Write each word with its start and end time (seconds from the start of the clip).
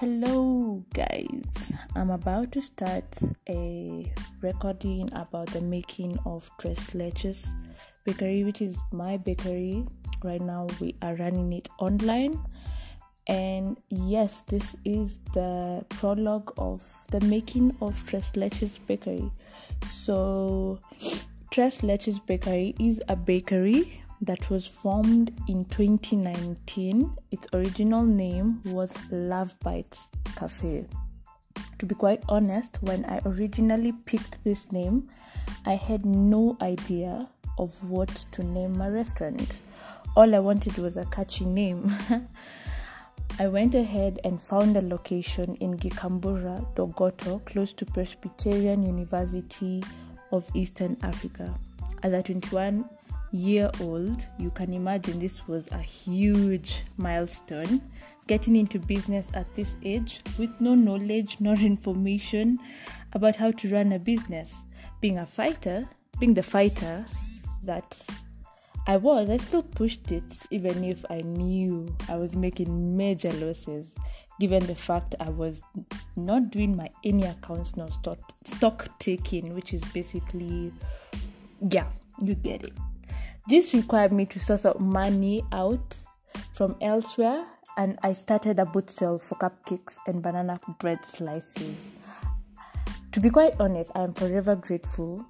Hello, 0.00 0.84
guys. 0.94 1.74
I'm 1.96 2.10
about 2.10 2.52
to 2.52 2.62
start 2.62 3.18
a 3.48 4.12
recording 4.40 5.12
about 5.12 5.48
the 5.48 5.60
making 5.60 6.16
of 6.24 6.48
Tres 6.60 6.78
Leches 6.90 7.52
Bakery, 8.04 8.44
which 8.44 8.62
is 8.62 8.80
my 8.92 9.16
bakery. 9.16 9.84
Right 10.22 10.40
now, 10.40 10.68
we 10.78 10.94
are 11.02 11.16
running 11.16 11.52
it 11.52 11.68
online. 11.80 12.38
And 13.26 13.76
yes, 13.88 14.42
this 14.42 14.76
is 14.84 15.18
the 15.34 15.84
prologue 15.88 16.52
of 16.58 16.80
the 17.10 17.20
making 17.22 17.76
of 17.80 18.00
Tres 18.06 18.30
Leches 18.36 18.78
Bakery. 18.86 19.28
So, 19.84 20.78
Tres 21.50 21.80
Leches 21.80 22.24
Bakery 22.24 22.76
is 22.78 23.02
a 23.08 23.16
bakery 23.16 24.00
that 24.22 24.50
was 24.50 24.66
formed 24.66 25.32
in 25.48 25.64
2019. 25.66 27.14
Its 27.30 27.46
original 27.52 28.02
name 28.02 28.60
was 28.64 28.92
Love 29.10 29.58
Bites 29.60 30.10
Cafe. 30.36 30.86
To 31.78 31.86
be 31.86 31.94
quite 31.94 32.22
honest, 32.28 32.78
when 32.82 33.04
I 33.04 33.20
originally 33.24 33.92
picked 33.92 34.42
this 34.44 34.72
name, 34.72 35.08
I 35.66 35.74
had 35.74 36.04
no 36.04 36.56
idea 36.60 37.28
of 37.58 37.90
what 37.90 38.08
to 38.32 38.42
name 38.42 38.76
my 38.76 38.88
restaurant. 38.88 39.62
All 40.16 40.34
I 40.34 40.38
wanted 40.40 40.76
was 40.78 40.96
a 40.96 41.04
catchy 41.06 41.44
name. 41.44 41.92
I 43.40 43.46
went 43.46 43.76
ahead 43.76 44.18
and 44.24 44.40
found 44.40 44.76
a 44.76 44.80
location 44.80 45.54
in 45.56 45.74
Gikambura, 45.74 46.74
Thogoto, 46.74 47.44
close 47.44 47.72
to 47.74 47.86
Presbyterian 47.86 48.82
University 48.82 49.84
of 50.32 50.50
Eastern 50.54 50.96
Africa. 51.02 51.54
As 52.02 52.12
a 52.12 52.22
21 52.22 52.84
year 53.32 53.70
old, 53.80 54.26
you 54.38 54.50
can 54.50 54.72
imagine 54.72 55.18
this 55.18 55.46
was 55.46 55.70
a 55.70 55.78
huge 55.78 56.84
milestone. 56.96 57.80
Getting 58.26 58.56
into 58.56 58.78
business 58.78 59.30
at 59.34 59.54
this 59.54 59.76
age 59.82 60.20
with 60.38 60.60
no 60.60 60.74
knowledge 60.74 61.38
nor 61.40 61.54
information 61.54 62.58
about 63.12 63.36
how 63.36 63.50
to 63.52 63.68
run 63.70 63.92
a 63.92 63.98
business. 63.98 64.64
Being 65.00 65.18
a 65.18 65.26
fighter, 65.26 65.88
being 66.18 66.34
the 66.34 66.42
fighter 66.42 67.04
that 67.62 68.06
I 68.86 68.96
was, 68.96 69.30
I 69.30 69.36
still 69.38 69.62
pushed 69.62 70.12
it 70.12 70.40
even 70.50 70.84
if 70.84 71.04
I 71.10 71.18
knew 71.18 71.94
I 72.08 72.16
was 72.16 72.34
making 72.34 72.96
major 72.96 73.32
losses 73.34 73.96
given 74.40 74.64
the 74.66 74.74
fact 74.74 75.14
I 75.20 75.30
was 75.30 75.62
not 76.16 76.50
doing 76.50 76.76
my 76.76 76.88
any 77.04 77.24
accounts 77.24 77.76
nor 77.76 77.90
stock, 77.90 78.18
stock 78.44 78.88
taking, 78.98 79.54
which 79.54 79.74
is 79.74 79.82
basically, 79.84 80.72
yeah, 81.70 81.86
you 82.22 82.34
get 82.34 82.64
it. 82.64 82.72
This 83.48 83.72
required 83.72 84.12
me 84.12 84.26
to 84.26 84.38
source 84.38 84.66
out 84.66 84.78
money 84.78 85.42
out 85.52 85.96
from 86.52 86.76
elsewhere, 86.82 87.46
and 87.78 87.98
I 88.02 88.12
started 88.12 88.58
a 88.58 88.66
boot 88.66 88.90
sale 88.90 89.18
for 89.18 89.36
cupcakes 89.36 89.96
and 90.06 90.22
banana 90.22 90.58
bread 90.78 91.02
slices. 91.02 91.94
To 93.12 93.20
be 93.20 93.30
quite 93.30 93.58
honest, 93.58 93.90
I 93.94 94.02
am 94.02 94.12
forever 94.12 94.54
grateful 94.54 95.24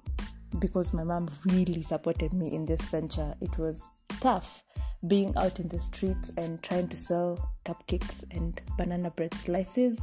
because 0.59 0.91
my 0.91 1.05
mom 1.05 1.29
really 1.45 1.81
supported 1.81 2.33
me 2.33 2.53
in 2.53 2.65
this 2.65 2.81
venture. 2.81 3.33
It 3.39 3.57
was 3.57 3.87
tough 4.19 4.65
being 5.07 5.33
out 5.37 5.61
in 5.61 5.69
the 5.69 5.79
streets 5.79 6.29
and 6.35 6.61
trying 6.61 6.89
to 6.89 6.97
sell 6.97 7.53
cupcakes 7.63 8.25
and 8.31 8.61
banana 8.77 9.11
bread 9.11 9.33
slices 9.33 10.01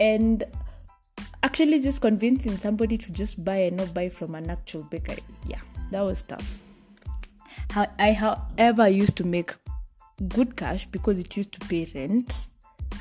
and 0.00 0.44
actually 1.42 1.82
just 1.82 2.00
convincing 2.00 2.56
somebody 2.56 2.96
to 2.96 3.12
just 3.12 3.44
buy 3.44 3.56
and 3.56 3.76
not 3.76 3.92
buy 3.92 4.08
from 4.08 4.34
an 4.34 4.48
actual 4.48 4.84
bakery. 4.84 5.22
Yeah, 5.46 5.60
that 5.90 6.00
was 6.00 6.22
tough. 6.22 6.63
I, 7.76 8.12
however, 8.12 8.88
used 8.88 9.16
to 9.16 9.24
make 9.24 9.52
good 10.28 10.56
cash 10.56 10.86
because 10.86 11.18
it 11.18 11.36
used 11.36 11.52
to 11.52 11.60
pay 11.66 11.88
rent 11.94 12.48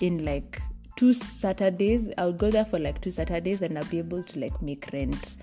in 0.01 0.25
like 0.25 0.59
two 0.95 1.13
Saturdays. 1.13 2.09
I 2.17 2.25
would 2.25 2.37
go 2.37 2.49
there 2.49 2.65
for 2.65 2.79
like 2.79 3.01
two 3.01 3.11
Saturdays 3.11 3.61
and 3.61 3.77
I'll 3.77 3.85
be 3.85 3.99
able 3.99 4.23
to 4.23 4.39
like 4.39 4.61
make 4.61 4.89
rent 4.91 5.35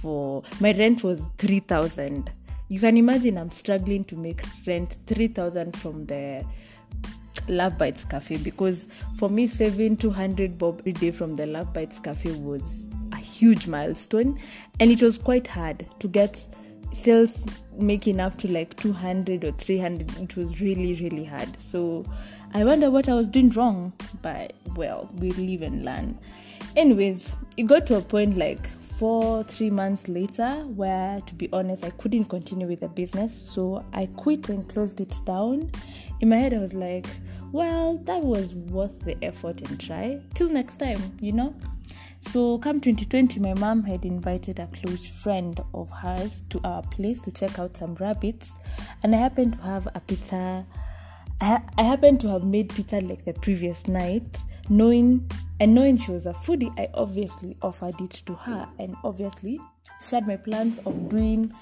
for 0.00 0.42
my 0.60 0.72
rent 0.72 1.04
was 1.04 1.22
three 1.38 1.60
thousand. 1.60 2.30
You 2.68 2.80
can 2.80 2.96
imagine 2.96 3.38
I'm 3.38 3.50
struggling 3.50 4.04
to 4.04 4.16
make 4.16 4.42
rent 4.66 4.98
three 5.06 5.28
thousand 5.28 5.76
from 5.76 6.06
the 6.06 6.44
Love 7.48 7.78
Bites 7.78 8.04
Cafe 8.04 8.38
because 8.38 8.88
for 9.16 9.28
me 9.28 9.46
saving 9.46 9.96
200 9.96 10.58
bob 10.58 10.82
a 10.86 10.92
day 10.92 11.10
from 11.10 11.34
the 11.34 11.46
Love 11.46 11.72
Bites 11.72 11.98
Cafe 11.98 12.32
was 12.32 12.88
a 13.12 13.16
huge 13.16 13.66
milestone 13.66 14.38
and 14.80 14.92
it 14.92 15.02
was 15.02 15.18
quite 15.18 15.46
hard 15.46 15.86
to 15.98 16.08
get 16.08 16.46
sales 16.92 17.44
making 17.76 18.20
up 18.20 18.36
to 18.38 18.48
like 18.48 18.76
200 18.76 19.44
or 19.44 19.52
300 19.52 20.18
it 20.18 20.36
was 20.36 20.60
really 20.60 20.94
really 20.94 21.24
hard. 21.24 21.60
So 21.60 22.04
i 22.54 22.64
wonder 22.64 22.90
what 22.90 23.08
i 23.08 23.14
was 23.14 23.28
doing 23.28 23.50
wrong. 23.50 23.92
But 24.22 24.52
well 24.76 25.10
we 25.18 25.30
live 25.32 25.62
and 25.62 25.84
learn. 25.84 26.18
Anyways 26.76 27.36
it 27.56 27.64
got 27.64 27.86
to 27.86 27.96
a 27.96 28.00
point 28.00 28.36
like 28.36 28.66
four 28.66 29.42
three 29.44 29.70
months 29.70 30.08
later 30.08 30.50
where 30.76 31.20
to 31.22 31.34
be 31.34 31.48
honest 31.52 31.84
i 31.84 31.90
couldn't 31.90 32.26
continue 32.26 32.66
with 32.68 32.80
the 32.80 32.88
business. 32.88 33.34
So 33.34 33.84
i 33.92 34.06
quit 34.06 34.48
and 34.48 34.68
closed 34.68 35.00
it 35.00 35.14
down. 35.24 35.70
In 36.20 36.28
my 36.28 36.36
head 36.36 36.54
i 36.54 36.58
was 36.58 36.74
like 36.74 37.06
well 37.52 37.98
that 38.04 38.22
was 38.22 38.54
worth 38.54 39.00
the 39.00 39.16
effort 39.24 39.62
and 39.62 39.80
try. 39.80 40.20
Till 40.34 40.48
next 40.48 40.76
time 40.76 41.00
you 41.20 41.32
know 41.32 41.54
so, 42.24 42.56
come 42.58 42.80
2020, 42.80 43.40
my 43.40 43.52
mom 43.54 43.82
had 43.82 44.04
invited 44.04 44.60
a 44.60 44.68
close 44.68 45.22
friend 45.22 45.60
of 45.74 45.90
hers 45.90 46.42
to 46.50 46.60
our 46.62 46.82
place 46.82 47.20
to 47.22 47.32
check 47.32 47.58
out 47.58 47.76
some 47.76 47.96
rabbits, 47.96 48.54
and 49.02 49.14
I 49.14 49.18
happened 49.18 49.54
to 49.54 49.62
have 49.62 49.88
a 49.94 50.00
pizza. 50.00 50.64
I, 51.40 51.60
I 51.76 51.82
happened 51.82 52.20
to 52.20 52.28
have 52.28 52.44
made 52.44 52.72
pizza 52.72 53.00
like 53.00 53.24
the 53.24 53.34
previous 53.34 53.88
night, 53.88 54.38
knowing 54.68 55.28
and 55.58 55.74
knowing 55.74 55.96
she 55.96 56.12
was 56.12 56.26
a 56.26 56.32
foodie. 56.32 56.72
I 56.78 56.88
obviously 56.94 57.56
offered 57.60 58.00
it 58.00 58.12
to 58.26 58.34
her, 58.34 58.68
and 58.78 58.94
obviously 59.02 59.60
shared 60.00 60.26
my 60.26 60.36
plans 60.36 60.78
of 60.86 61.08
doing. 61.08 61.52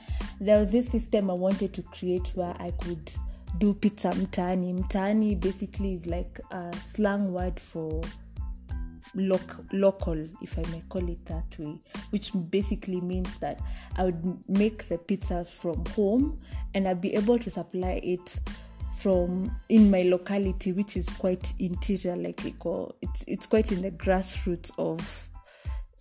There 0.41 0.60
was 0.60 0.72
this 0.72 0.91
system 0.91 1.31
I 1.31 1.34
wanted 1.34 1.72
to 1.72 1.82
create 1.84 2.32
where 2.34 2.54
I 2.60 2.70
could 2.72 3.10
do 3.59 3.72
pizza 3.75 4.10
mtani. 4.10 4.78
Mtani 4.78 5.41
basically 5.41 5.94
is 5.94 6.06
like 6.06 6.38
a 6.50 6.70
slang 6.93 7.32
word 7.32 7.59
for 7.59 8.03
loc- 9.15 9.65
local, 9.72 10.28
if 10.43 10.59
I 10.59 10.62
may 10.71 10.82
call 10.88 11.09
it 11.09 11.25
that 11.26 11.59
way, 11.59 11.78
which 12.10 12.32
basically 12.50 13.00
means 13.00 13.38
that 13.38 13.60
I 13.97 14.04
would 14.04 14.48
make 14.48 14.88
the 14.88 14.98
pizzas 14.98 15.48
from 15.48 15.84
home 15.87 16.41
and 16.75 16.87
I'd 16.87 17.00
be 17.00 17.15
able 17.15 17.38
to 17.38 17.50
supply 17.50 18.00
it 18.03 18.38
from 18.97 19.54
in 19.69 19.91
my 19.91 20.03
locality, 20.03 20.72
which 20.72 20.97
is 20.97 21.09
quite 21.09 21.53
interior, 21.59 22.16
like 22.16 22.43
we 22.44 22.53
call 22.53 22.94
it's 23.00 23.25
it's 23.26 23.47
quite 23.47 23.72
in 23.72 23.81
the 23.81 23.91
grassroots 23.91 24.70
of 24.78 25.28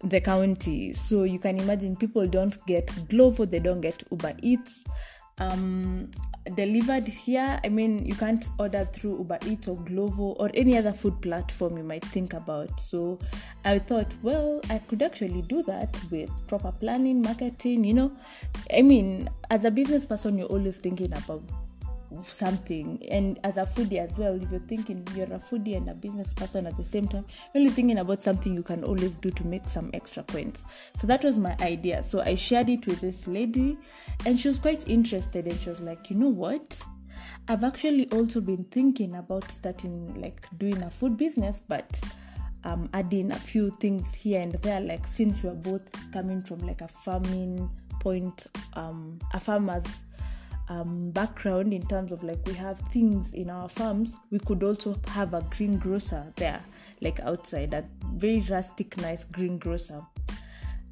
the 0.03 0.19
county. 0.19 0.94
So 0.94 1.24
you 1.24 1.40
can 1.40 1.59
imagine 1.59 1.96
people 1.96 2.28
don't 2.28 2.58
get 2.66 2.88
Glovo, 3.08 3.50
they 3.50 3.59
don't 3.59 3.81
get 3.81 4.03
Uber 4.12 4.36
Eats. 4.42 4.86
Um, 5.40 6.10
delivered 6.56 7.08
here. 7.08 7.60
I 7.64 7.70
mean, 7.70 8.06
you 8.06 8.16
can't 8.16 8.48
order 8.58 8.86
through 8.86 9.18
Uber 9.20 9.40
Eats 9.46 9.68
or 9.68 9.78
Glovo 9.78 10.36
or 10.40 10.50
any 10.54 10.78
other 10.78 10.94
food 10.94 11.22
platform 11.22 11.78
you 11.78 11.84
might 11.84 12.04
think 12.06 12.34
about. 12.34 12.80
So 12.80 13.20
I 13.66 13.80
thought, 13.80 14.16
well, 14.22 14.62
I 14.70 14.80
could 14.80 15.02
actually 15.02 15.42
do 15.44 15.64
that 15.64 15.98
with 16.12 16.30
proper 16.48 16.72
planning, 16.72 17.22
marketing, 17.22 17.84
you 17.84 17.94
know. 17.94 18.12
I 18.74 18.82
mean, 18.82 19.30
as 19.50 19.66
a 19.66 19.72
business 19.72 20.06
person, 20.06 20.38
you're 20.38 20.48
always 20.48 20.78
thinking 20.78 21.14
about 21.14 21.44
something 22.28 23.02
and 23.12 23.40
as 23.44 23.57
a 23.57 23.63
foodie 23.63 24.00
as 24.00 24.18
well 24.18 24.35
if 24.41 24.50
you're 24.52 24.59
thinking 24.62 25.06
you're 25.16 25.25
a 25.25 25.40
foodie 25.40 25.75
and 25.75 25.90
a 25.90 25.94
business 25.94 26.34
person 26.34 26.66
at 26.68 26.75
the 26.78 26.84
same 26.84 27.07
time 27.07 27.25
only 27.56 27.69
thinking 27.69 28.00
about 28.00 28.24
something 28.24 28.53
you 28.53 28.63
can 28.63 28.84
always 28.84 29.18
do 29.18 29.30
to 29.31 29.46
make 29.46 29.68
some 29.68 29.90
extra 29.94 30.24
coins 30.24 30.63
so 30.97 31.07
that 31.07 31.24
was 31.24 31.38
my 31.38 31.56
idea. 31.62 32.03
So 32.03 32.22
i 32.22 32.35
shared 32.35 32.69
it 32.69 32.85
with 32.88 33.02
this 33.02 33.28
lady 33.28 33.78
and 34.25 34.40
she 34.40 34.47
was 34.47 34.59
quite 34.59 34.88
interested 34.88 35.47
and 35.47 35.59
she 35.59 35.69
was 35.69 35.81
like 35.81 36.09
you 36.09 36.16
know 36.16 36.30
what? 36.30 36.81
I've 37.48 37.63
actually 37.63 38.10
also 38.12 38.42
been 38.42 38.63
thinking 38.65 39.15
about 39.15 39.50
starting 39.50 40.19
like 40.22 40.48
doing 40.57 40.81
a 40.83 40.89
food 40.89 41.18
business 41.18 41.62
but 41.68 42.00
um, 42.63 42.89
adding 42.94 43.31
a 43.31 43.39
few 43.39 43.72
things 43.72 44.13
here 44.13 44.42
and 44.42 44.54
there 44.56 44.81
like 44.81 45.07
since 45.07 45.44
we're 45.44 45.56
both 45.56 45.89
coming 46.12 46.42
from 46.42 46.60
like 46.60 46.81
a 46.81 46.88
farming 46.88 47.69
point 48.00 48.48
um, 48.74 49.19
a 49.33 49.39
farmer's 49.39 50.04
um, 50.69 51.12
background 51.12 51.74
in 51.74 51.86
terms 51.86 52.12
of 52.12 52.24
like 52.24 52.39
we 52.45 52.54
have 52.54 52.80
things 52.80 53.33
in 53.33 53.50
our 53.50 53.68
farms, 53.68 54.18
we 54.31 54.39
could 54.39 54.63
also 54.63 54.95
have 55.07 55.33
a 55.33 55.42
green 55.50 55.77
grocer 55.77 56.31
there, 56.38 56.63
like 57.01 57.19
outside, 57.21 57.74
a 57.74 57.83
very 58.13 58.42
rustic, 58.50 58.95
nice 58.98 59.24
green 59.24 59.57
grocer. 59.57 60.01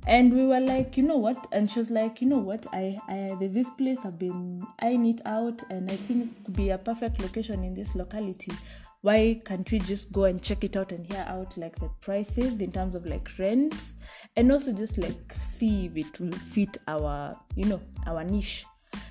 And 0.07 0.33
we 0.33 0.45
were 0.45 0.61
like, 0.61 0.95
you 0.95 1.03
know 1.03 1.17
what? 1.17 1.47
And 1.51 1.69
she 1.69 1.79
was 1.79 1.91
like, 1.91 2.21
you 2.21 2.27
know 2.27 2.37
what? 2.37 2.65
I, 2.71 2.97
I 3.09 3.35
there's 3.39 3.53
this 3.53 3.69
place 3.71 3.99
I've 4.05 4.17
been 4.17 4.65
eyeing 4.79 5.05
it 5.05 5.21
out, 5.25 5.61
and 5.69 5.91
I 5.91 5.95
think 5.95 6.31
it 6.31 6.45
could 6.45 6.55
be 6.55 6.69
a 6.69 6.77
perfect 6.77 7.19
location 7.19 7.63
in 7.63 7.73
this 7.73 7.93
locality. 7.93 8.53
Why 9.01 9.41
can't 9.45 9.69
we 9.71 9.79
just 9.79 10.11
go 10.11 10.23
and 10.23 10.41
check 10.41 10.63
it 10.63 10.75
out 10.75 10.91
and 10.91 11.05
hear 11.05 11.25
out 11.27 11.55
like 11.55 11.75
the 11.75 11.89
prices 12.01 12.61
in 12.61 12.71
terms 12.71 12.95
of 12.95 13.05
like 13.05 13.29
rents, 13.37 13.95
and 14.35 14.51
also 14.51 14.71
just 14.71 14.97
like 14.97 15.33
see 15.41 15.85
if 15.85 15.97
it 15.97 16.19
will 16.19 16.31
fit 16.31 16.77
our, 16.87 17.37
you 17.55 17.65
know, 17.65 17.81
our 18.07 18.23
niche 18.23 18.65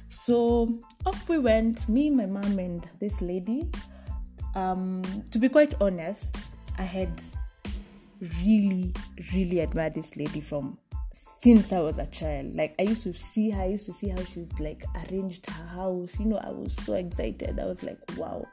so 0.08 0.78
off 1.04 1.28
we 1.28 1.38
went, 1.38 1.88
me, 1.88 2.10
my 2.10 2.26
mom, 2.26 2.58
and 2.58 2.86
this 2.98 3.20
lady. 3.20 3.70
Um, 4.54 5.02
to 5.30 5.38
be 5.38 5.48
quite 5.48 5.74
honest, 5.80 6.36
I 6.78 6.82
had 6.82 7.22
really, 8.42 8.94
really 9.34 9.60
admired 9.60 9.94
this 9.94 10.16
lady 10.16 10.40
from 10.40 10.78
since 11.42 11.72
I 11.72 11.80
was 11.80 11.98
a 11.98 12.06
child. 12.06 12.54
Like 12.54 12.74
I 12.78 12.82
used 12.82 13.02
to 13.02 13.12
see 13.12 13.50
her, 13.50 13.62
I 13.62 13.66
used 13.66 13.86
to 13.86 13.92
see 13.92 14.08
how 14.08 14.22
she's 14.24 14.48
like 14.58 14.84
arranged 14.94 15.46
her 15.46 15.66
house. 15.66 16.18
You 16.18 16.26
know, 16.26 16.38
I 16.38 16.50
was 16.50 16.74
so 16.74 16.94
excited. 16.94 17.60
I 17.60 17.66
was 17.66 17.82
like, 17.82 17.98
wow, 18.16 18.46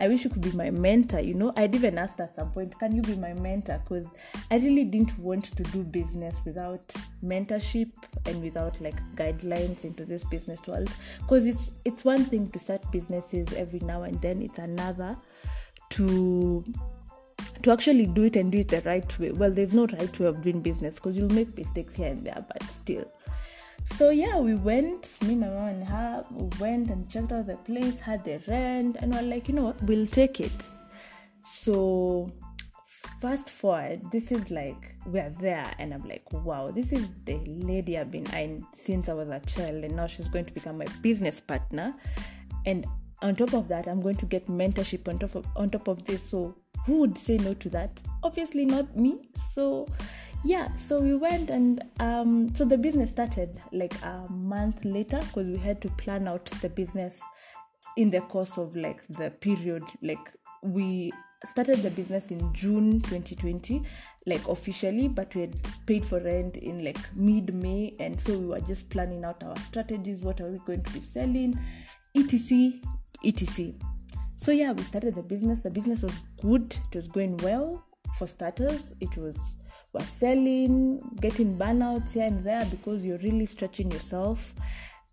I 0.00 0.08
wish 0.08 0.24
you 0.24 0.30
could 0.30 0.42
be 0.42 0.52
my 0.52 0.70
mentor. 0.70 1.20
You 1.20 1.34
know, 1.34 1.52
I'd 1.56 1.74
even 1.74 1.98
asked 1.98 2.20
at 2.20 2.36
some 2.36 2.50
point, 2.50 2.78
can 2.78 2.94
you 2.94 3.02
be 3.02 3.14
my 3.16 3.34
mentor? 3.34 3.80
Because 3.84 4.12
I 4.50 4.56
really 4.56 4.84
didn't 4.84 5.18
want 5.18 5.44
to 5.56 5.62
do 5.64 5.84
business 5.84 6.40
without 6.44 6.86
mentorship 7.22 7.92
and 8.26 8.42
without 8.42 8.80
like 8.80 9.00
guidelines 9.14 9.84
into 9.84 10.04
this 10.04 10.24
business 10.24 10.66
world. 10.66 10.90
Because 11.18 11.46
it's 11.46 11.72
it's 11.84 12.04
one 12.04 12.24
thing 12.24 12.50
to 12.50 12.58
start 12.58 12.90
businesses 12.90 13.52
every 13.52 13.80
now 13.80 14.04
and 14.04 14.20
then. 14.22 14.40
It's 14.40 14.58
another 14.58 15.16
to 15.90 16.64
to 17.62 17.72
actually 17.72 18.06
do 18.06 18.24
it 18.24 18.36
and 18.36 18.50
do 18.52 18.58
it 18.58 18.68
the 18.68 18.80
right 18.82 19.18
way. 19.18 19.32
Well, 19.32 19.50
there's 19.50 19.72
no 19.72 19.86
right 19.86 20.18
way 20.18 20.26
of 20.26 20.42
doing 20.42 20.60
business 20.60 20.96
because 20.96 21.18
you'll 21.18 21.32
make 21.32 21.56
mistakes 21.56 21.94
here 21.94 22.08
and 22.08 22.26
there, 22.26 22.44
but 22.46 22.62
still. 22.64 23.10
So 23.84 24.10
yeah, 24.10 24.38
we 24.38 24.54
went, 24.54 25.18
me, 25.22 25.34
my 25.34 25.48
mom, 25.48 25.68
and 25.68 25.84
her, 25.84 26.24
we 26.30 26.48
went 26.58 26.90
and 26.90 27.08
checked 27.08 27.32
out 27.32 27.46
the 27.46 27.56
place, 27.56 28.00
had 28.00 28.24
the 28.24 28.40
rent, 28.46 28.96
and 29.00 29.12
we're 29.12 29.22
like, 29.22 29.48
you 29.48 29.54
know 29.54 29.64
what, 29.64 29.82
we'll 29.84 30.06
take 30.06 30.40
it. 30.40 30.70
So 31.42 32.30
fast 32.86 33.48
forward, 33.48 34.02
this 34.12 34.32
is 34.32 34.50
like 34.50 34.94
we're 35.06 35.30
there, 35.40 35.72
and 35.78 35.94
I'm 35.94 36.06
like, 36.06 36.30
wow, 36.32 36.70
this 36.70 36.92
is 36.92 37.08
the 37.24 37.38
lady 37.46 37.98
I've 37.98 38.10
been 38.10 38.26
eyeing 38.28 38.66
since 38.74 39.08
I 39.08 39.14
was 39.14 39.30
a 39.30 39.40
child, 39.40 39.84
and 39.84 39.96
now 39.96 40.06
she's 40.06 40.28
going 40.28 40.44
to 40.44 40.52
become 40.54 40.78
my 40.78 40.86
business 41.00 41.40
partner. 41.40 41.94
And 42.66 42.86
on 43.22 43.34
top 43.34 43.54
of 43.54 43.68
that, 43.68 43.86
I'm 43.86 44.00
going 44.00 44.16
to 44.16 44.26
get 44.26 44.46
mentorship 44.46 45.08
on 45.08 45.18
top 45.18 45.34
of 45.34 45.46
on 45.56 45.70
top 45.70 45.88
of 45.88 46.04
this. 46.04 46.22
So 46.22 46.54
who 46.86 47.00
would 47.00 47.16
say 47.16 47.36
no 47.38 47.54
to 47.54 47.68
that? 47.70 48.02
Obviously 48.22 48.64
not 48.64 48.96
me. 48.96 49.20
So 49.34 49.86
yeah, 50.44 50.74
so 50.74 51.00
we 51.00 51.14
went 51.14 51.50
and 51.50 51.82
um, 52.00 52.54
so 52.54 52.64
the 52.64 52.78
business 52.78 53.10
started 53.10 53.58
like 53.72 53.94
a 54.02 54.26
month 54.30 54.84
later 54.84 55.18
because 55.18 55.48
we 55.48 55.58
had 55.58 55.80
to 55.82 55.88
plan 55.90 56.26
out 56.28 56.46
the 56.62 56.68
business 56.68 57.20
in 57.96 58.10
the 58.10 58.20
course 58.22 58.56
of 58.56 58.76
like 58.76 59.02
the 59.08 59.30
period 59.30 59.82
like 60.02 60.32
we 60.62 61.12
started 61.46 61.78
the 61.78 61.90
business 61.90 62.30
in 62.30 62.52
June 62.52 63.00
2020, 63.00 63.82
like 64.26 64.46
officially, 64.48 65.08
but 65.08 65.34
we 65.34 65.42
had 65.42 65.54
paid 65.86 66.04
for 66.04 66.20
rent 66.20 66.58
in 66.58 66.84
like 66.84 66.98
mid 67.14 67.54
May, 67.54 67.94
and 67.98 68.20
so 68.20 68.38
we 68.38 68.46
were 68.46 68.60
just 68.60 68.90
planning 68.90 69.24
out 69.24 69.42
our 69.44 69.56
strategies. 69.56 70.22
What 70.22 70.40
are 70.40 70.50
we 70.50 70.58
going 70.66 70.82
to 70.82 70.92
be 70.92 71.00
selling, 71.00 71.58
etc, 72.14 72.72
etc. 73.24 73.72
So 74.40 74.52
yeah, 74.52 74.72
we 74.72 74.82
started 74.84 75.16
the 75.16 75.22
business. 75.22 75.60
The 75.60 75.68
business 75.68 76.02
was 76.02 76.22
good. 76.40 76.74
It 76.90 76.96
was 76.96 77.08
going 77.08 77.36
well. 77.38 77.84
For 78.16 78.26
starters, 78.26 78.94
it 78.98 79.14
was 79.18 79.56
was 79.92 80.06
selling, 80.06 80.98
getting 81.20 81.58
burnouts 81.58 82.14
here 82.14 82.24
and 82.24 82.42
there 82.42 82.64
because 82.70 83.04
you're 83.04 83.18
really 83.18 83.44
stretching 83.44 83.90
yourself, 83.90 84.54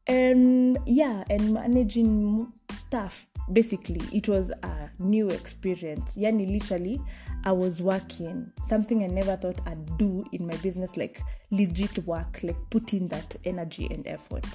and 0.08 0.78
yeah, 0.86 1.26
and 1.30 1.54
managing 1.54 2.54
stuff. 2.72 3.28
Basically, 3.52 4.00
it 4.14 4.30
was 4.30 4.50
a 4.64 4.90
new 5.00 5.30
experience. 5.30 6.16
Yani, 6.16 6.50
literally, 6.50 7.02
I 7.44 7.52
was 7.52 7.82
working 7.82 8.50
something 8.64 9.04
I 9.04 9.08
never 9.08 9.36
thought 9.36 9.60
I'd 9.68 9.98
do 9.98 10.24
in 10.32 10.48
my 10.48 10.56
business, 10.58 10.96
like 10.96 11.22
legit 11.52 11.98
work, 12.06 12.40
like 12.44 12.58
putting 12.70 13.10
that 13.10 13.36
energy 13.44 13.90
and 13.92 14.08
effort. 14.08 14.48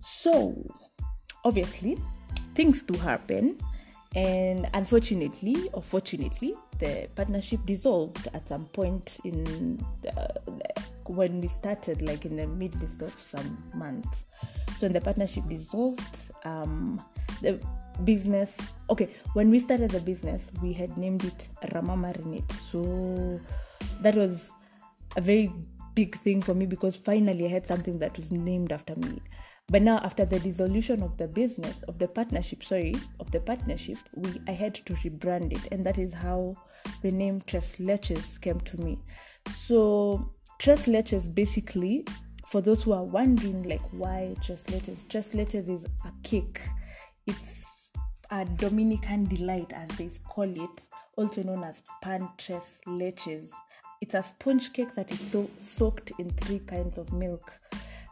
So, 0.00 0.56
obviously, 1.44 1.98
things 2.56 2.82
do 2.82 2.98
happen 2.98 3.60
and 4.16 4.66
unfortunately 4.72 5.68
or 5.74 5.82
fortunately 5.82 6.54
the 6.78 7.06
partnership 7.14 7.60
dissolved 7.66 8.28
at 8.32 8.48
some 8.48 8.64
point 8.66 9.20
in 9.24 9.44
the, 10.02 10.30
when 11.04 11.40
we 11.40 11.46
started 11.46 12.00
like 12.02 12.24
in 12.24 12.36
the 12.36 12.46
midst 12.46 13.02
of 13.02 13.16
some 13.16 13.62
months. 13.74 14.24
So 14.76 14.86
when 14.86 14.94
the 14.94 15.00
partnership 15.00 15.44
dissolved 15.48 16.32
um, 16.44 17.04
the 17.42 17.60
business 18.04 18.58
okay 18.90 19.08
when 19.32 19.50
we 19.50 19.58
started 19.58 19.90
the 19.90 20.00
business 20.00 20.50
we 20.62 20.72
had 20.72 20.96
named 20.98 21.24
it 21.24 21.48
rama 21.74 21.94
marinate. 21.94 22.50
So 22.52 23.38
that 24.00 24.16
was 24.16 24.50
a 25.16 25.20
very 25.20 25.52
big 25.94 26.14
thing 26.16 26.42
for 26.42 26.52
me 26.52 26.66
because 26.66 26.94
finally 26.94 27.46
i 27.46 27.48
had 27.48 27.66
something 27.66 27.98
that 27.98 28.14
was 28.18 28.30
named 28.30 28.70
after 28.70 28.94
me 28.96 29.18
but 29.68 29.82
now, 29.82 29.98
after 29.98 30.24
the 30.24 30.38
dissolution 30.38 31.02
of 31.02 31.16
the 31.16 31.26
business, 31.26 31.82
of 31.84 31.98
the 31.98 32.06
partnership, 32.06 32.62
sorry, 32.62 32.94
of 33.18 33.30
the 33.32 33.40
partnership, 33.40 33.98
we 34.14 34.40
I 34.46 34.52
had 34.52 34.76
to 34.76 34.92
rebrand 34.94 35.52
it, 35.52 35.72
and 35.72 35.84
that 35.84 35.98
is 35.98 36.14
how 36.14 36.54
the 37.02 37.10
name 37.10 37.40
Tres 37.46 37.76
Leches 37.78 38.40
came 38.40 38.60
to 38.60 38.80
me. 38.80 38.98
So 39.54 40.32
Tres 40.60 40.86
Leches 40.86 41.34
basically, 41.34 42.06
for 42.46 42.60
those 42.60 42.84
who 42.84 42.92
are 42.92 43.02
wondering, 43.02 43.64
like 43.64 43.82
why 43.90 44.36
Tres 44.40 44.62
Leches, 44.66 45.08
Tres 45.08 45.34
Leches 45.34 45.68
is 45.68 45.84
a 45.84 46.12
cake. 46.22 46.60
It's 47.26 47.90
a 48.30 48.44
Dominican 48.44 49.24
delight, 49.24 49.72
as 49.72 49.88
they 49.98 50.10
call 50.28 50.48
it, 50.48 50.88
also 51.16 51.42
known 51.42 51.64
as 51.64 51.82
pan 52.02 52.28
tres 52.38 52.80
leches. 52.86 53.50
It's 54.00 54.14
a 54.14 54.22
sponge 54.22 54.72
cake 54.72 54.94
that 54.94 55.10
is 55.10 55.20
so 55.20 55.50
soaked 55.58 56.12
in 56.18 56.30
three 56.30 56.60
kinds 56.60 56.98
of 56.98 57.12
milk 57.12 57.52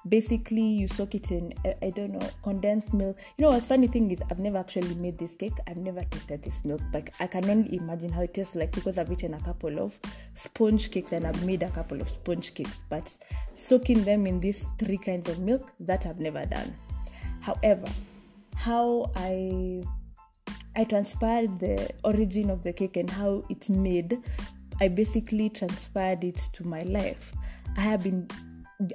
basically 0.09 0.63
you 0.63 0.89
soak 0.89 1.15
it 1.15 1.31
in 1.31 1.55
I, 1.83 1.91
don't 1.91 2.13
know 2.13 2.29
condensed 2.43 2.93
milk. 2.93 3.17
You 3.37 3.43
know 3.43 3.51
what 3.51 3.65
funny 3.65 3.87
thing 3.87 4.11
is 4.11 4.23
i've 4.31 4.39
never 4.39 4.59
actually 4.59 4.95
made 4.97 5.19
this 5.19 5.35
cake. 5.35 5.55
I've 5.67 5.79
never 5.79 6.03
tasted 6.05 6.43
this 6.43 6.65
milk. 6.65 6.81
But 6.93 7.11
i 7.21 7.27
can 7.27 7.49
only 7.49 7.77
imagine 7.77 8.11
how 8.11 8.23
it 8.23 8.35
tastes 8.35 8.57
like 8.57 8.73
because 8.73 8.99
i've 8.99 9.11
eaten 9.11 9.35
a 9.35 9.41
couple 9.41 9.79
of 9.79 9.99
sponge 10.35 10.91
cakes 10.91 11.13
and 11.13 11.27
i've 11.27 11.45
made 11.45 11.63
a 11.63 11.71
couple 11.71 12.01
of 12.01 12.09
sponge 12.09 12.55
cakes 12.55 12.85
but 12.89 13.17
soaking 13.55 14.05
them 14.05 14.27
in 14.27 14.41
these 14.41 14.69
three 14.79 14.99
kinds 14.99 15.29
of 15.29 15.39
milk 15.39 15.73
that 15.81 16.07
i've 16.07 16.21
never 16.21 16.45
done. 16.47 16.75
However 17.41 17.89
how 18.55 19.11
i 19.17 19.83
i 20.77 20.85
transpired 20.85 21.59
the 21.59 21.91
origin 22.05 22.51
of 22.51 22.63
the 22.63 22.73
cake 22.73 22.97
and 22.97 23.11
how 23.11 23.45
it's 23.49 23.69
made 23.69 24.17
i 24.81 24.89
basically 24.89 25.49
transferred 25.49 26.23
it 26.25 26.37
to 26.53 26.67
my 26.67 26.81
life. 26.81 27.33
I 27.77 27.81
have 27.81 28.05
been 28.05 28.29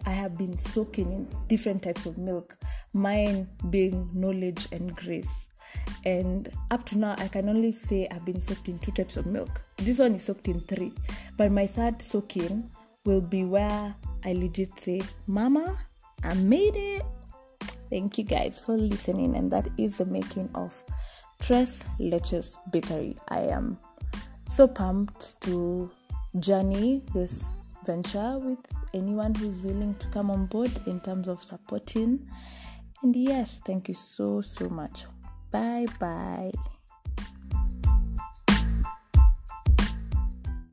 I 0.05 0.11
have 0.11 0.37
been 0.37 0.57
soaking 0.57 1.11
in 1.11 1.27
different 1.47 1.83
types 1.83 2.05
of 2.05 2.17
milk, 2.17 2.57
mine 2.93 3.49
being 3.69 4.09
knowledge 4.13 4.67
and 4.71 4.95
grace. 4.95 5.49
And 6.05 6.49
up 6.71 6.85
to 6.87 6.97
now, 6.97 7.15
I 7.17 7.27
can 7.27 7.49
only 7.49 7.71
say 7.71 8.07
I've 8.11 8.25
been 8.25 8.39
soaked 8.39 8.69
in 8.69 8.79
two 8.79 8.91
types 8.91 9.17
of 9.17 9.25
milk. 9.25 9.61
This 9.77 9.99
one 9.99 10.15
is 10.15 10.23
soaked 10.23 10.47
in 10.47 10.59
three, 10.61 10.93
but 11.37 11.51
my 11.51 11.67
third 11.67 12.01
soaking 12.01 12.69
will 13.05 13.21
be 13.21 13.43
where 13.43 13.95
I 14.25 14.33
legit 14.33 14.77
say, 14.77 15.01
Mama, 15.27 15.77
I 16.23 16.33
made 16.35 16.75
it. 16.75 17.03
Thank 17.89 18.17
you 18.17 18.23
guys 18.23 18.63
for 18.63 18.77
listening, 18.77 19.35
and 19.35 19.51
that 19.51 19.67
is 19.77 19.97
the 19.97 20.05
making 20.05 20.49
of 20.53 20.83
Tres 21.41 21.83
Leches 21.99 22.57
Bakery. 22.71 23.15
I 23.29 23.41
am 23.41 23.79
so 24.47 24.67
pumped 24.67 25.41
to 25.41 25.89
journey 26.39 27.03
this 27.13 27.68
venture 27.89 28.37
with 28.37 28.59
anyone 28.93 29.33
who's 29.33 29.57
willing 29.63 29.95
to 29.95 30.07
come 30.09 30.29
on 30.29 30.45
board 30.45 30.71
in 30.85 30.99
terms 30.99 31.27
of 31.27 31.41
supporting. 31.41 32.23
And 33.01 33.15
yes, 33.15 33.59
thank 33.65 33.87
you 33.87 33.95
so, 33.95 34.41
so 34.41 34.69
much. 34.69 35.05
Bye 35.49 35.87
bye. 35.99 36.51